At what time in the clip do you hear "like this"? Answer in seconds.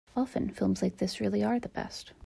0.81-1.21